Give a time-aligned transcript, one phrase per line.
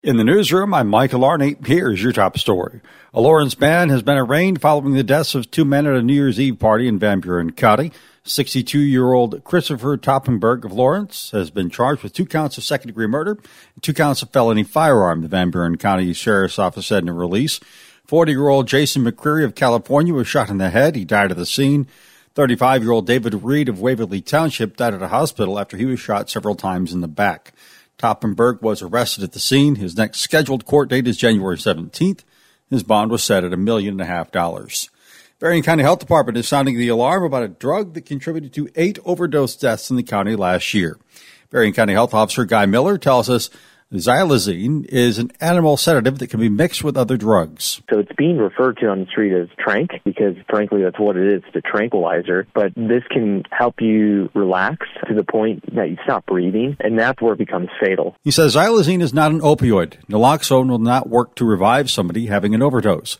[0.00, 1.66] In the newsroom, I'm Michael Arney.
[1.66, 2.80] Here's your top story.
[3.12, 6.14] A Lawrence man has been arraigned following the deaths of two men at a New
[6.14, 7.90] Year's Eve party in Van Buren County.
[8.22, 12.86] 62 year old Christopher Toppenberg of Lawrence has been charged with two counts of second
[12.86, 13.40] degree murder
[13.74, 17.12] and two counts of felony firearm, the Van Buren County Sheriff's Office said in a
[17.12, 17.58] release.
[18.04, 20.94] 40 year old Jason McCreary of California was shot in the head.
[20.94, 21.88] He died at the scene.
[22.36, 25.98] 35 year old David Reed of Waverly Township died at a hospital after he was
[25.98, 27.52] shot several times in the back.
[27.98, 29.74] Toppenberg was arrested at the scene.
[29.74, 32.20] His next scheduled court date is January 17th.
[32.70, 34.90] His bond was set at a million and a half dollars.
[35.40, 38.98] Berrien County Health Department is sounding the alarm about a drug that contributed to eight
[39.04, 40.98] overdose deaths in the county last year.
[41.50, 43.48] Berrien County Health Officer Guy Miller tells us
[43.92, 47.80] Xylazine is an animal sedative that can be mixed with other drugs.
[47.88, 51.32] So it's being referred to on the street as trank because frankly that's what it
[51.32, 52.46] is, a tranquilizer.
[52.52, 57.22] But this can help you relax to the point that you stop breathing and that's
[57.22, 58.14] where it becomes fatal.
[58.24, 59.94] He says xylazine is not an opioid.
[60.04, 63.16] Naloxone will not work to revive somebody having an overdose.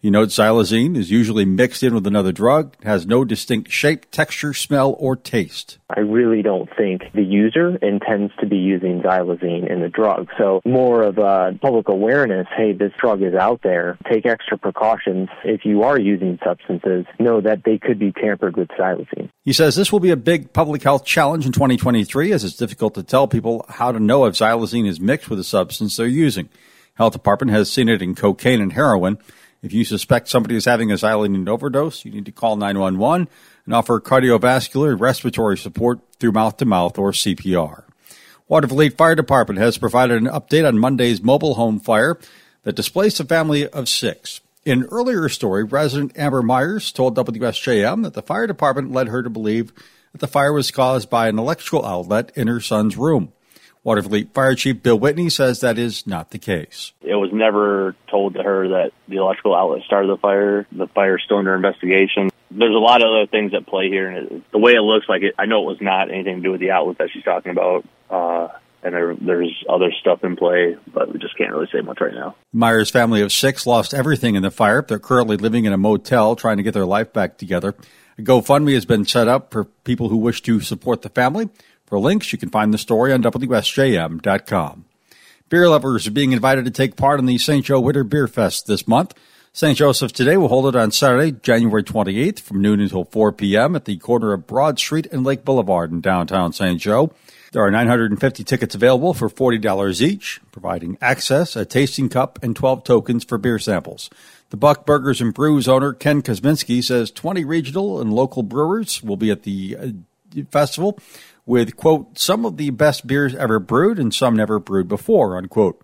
[0.00, 4.54] He notes xylazine is usually mixed in with another drug, has no distinct shape, texture,
[4.54, 5.78] smell, or taste.
[5.90, 10.28] I really don't think the user intends to be using xylazine in the drug.
[10.38, 13.98] So more of a public awareness, hey, this drug is out there.
[14.08, 15.30] Take extra precautions.
[15.42, 19.30] If you are using substances, know that they could be tampered with xylazine.
[19.44, 22.94] He says this will be a big public health challenge in 2023 as it's difficult
[22.94, 26.48] to tell people how to know if xylazine is mixed with a substance they're using.
[26.94, 29.18] Health department has seen it in cocaine and heroin.
[29.60, 33.28] If you suspect somebody is having a xylazine overdose, you need to call 911
[33.64, 37.84] and offer cardiovascular and respiratory support through mouth to mouth or CPR.
[38.48, 42.18] Watervliet Fire Department has provided an update on Monday's mobile home fire
[42.62, 44.40] that displaced a family of six.
[44.64, 49.22] In an earlier story, resident Amber Myers told WSJM that the fire department led her
[49.22, 49.72] to believe
[50.12, 53.32] that the fire was caused by an electrical outlet in her son's room.
[53.88, 56.92] Watervliet Fire Chief Bill Whitney says that is not the case.
[57.00, 60.66] It was never told to her that the electrical outlet started the fire.
[60.70, 62.28] The fire is still under investigation.
[62.50, 65.08] There's a lot of other things at play here, and it, the way it looks
[65.08, 67.24] like it, I know it was not anything to do with the outlet that she's
[67.24, 67.86] talking about.
[68.10, 68.48] Uh,
[68.82, 72.14] and there, there's other stuff in play, but we just can't really say much right
[72.14, 72.36] now.
[72.52, 74.82] Myers' family of six lost everything in the fire.
[74.86, 77.74] They're currently living in a motel trying to get their life back together.
[78.18, 81.48] A GoFundMe has been set up for people who wish to support the family.
[81.88, 84.84] For links, you can find the story on WSJM.com.
[85.48, 87.64] Beer lovers are being invited to take part in the St.
[87.64, 89.14] Joe Winter Beer Fest this month.
[89.54, 89.78] St.
[89.78, 93.74] Joseph today will hold it on Saturday, January 28th from noon until 4 p.m.
[93.74, 96.78] at the corner of Broad Street and Lake Boulevard in downtown St.
[96.78, 97.10] Joe.
[97.52, 102.84] There are 950 tickets available for $40 each, providing access, a tasting cup, and 12
[102.84, 104.10] tokens for beer samples.
[104.50, 109.16] The Buck Burgers and Brews owner, Ken Kosminski, says 20 regional and local brewers will
[109.16, 109.94] be at the
[110.50, 110.98] festival
[111.46, 115.82] with, quote, some of the best beers ever brewed and some never brewed before, unquote.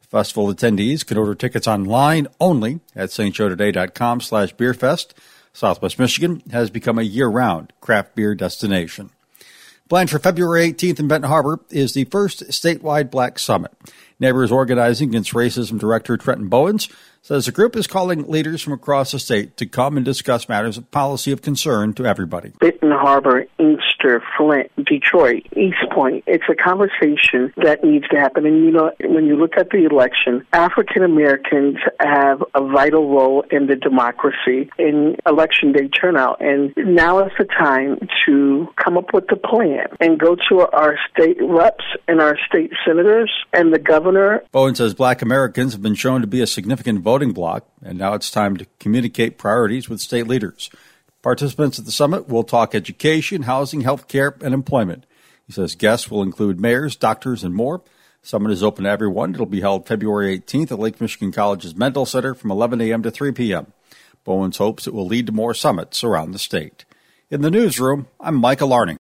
[0.00, 5.12] Festival attendees can order tickets online only at stjoetoday.com slash beerfest.
[5.52, 9.10] Southwest Michigan has become a year-round craft beer destination.
[9.88, 13.72] Planned for February 18th in Benton Harbor is the first statewide Black Summit.
[14.18, 16.88] Neighbors Organizing Against Racism Director Trenton Bowens
[17.26, 20.78] says the group is calling leaders from across the state to come and discuss matters
[20.78, 22.52] of policy of concern to everybody.
[22.60, 26.22] Benton Harbor, Inkster, Flint, Detroit, Eastpointe.
[26.28, 28.46] It's a conversation that needs to happen.
[28.46, 33.44] And you know, when you look at the election, African Americans have a vital role
[33.50, 36.40] in the democracy in election day turnout.
[36.40, 40.96] And now is the time to come up with a plan and go to our
[41.12, 44.44] state reps and our state senators and the governor.
[44.52, 48.12] Bowen says black Americans have been shown to be a significant vote voting and now
[48.12, 50.68] it's time to communicate priorities with state leaders.
[51.22, 55.06] Participants at the summit will talk education, housing, health care, and employment.
[55.46, 57.80] He says guests will include mayors, doctors, and more.
[58.20, 59.32] Summit is open to everyone.
[59.32, 63.02] It'll be held February 18th at Lake Michigan College's Mendel Center from 11 a.m.
[63.02, 63.72] to 3 p.m.
[64.24, 66.84] Bowens hopes it will lead to more summits around the state.
[67.30, 68.94] In the newsroom, I'm Michael Larning.